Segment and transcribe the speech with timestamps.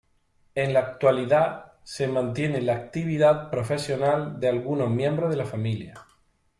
[0.55, 5.93] En la actualidad se mantiene la actividad profesional de algunos miembros de la familia.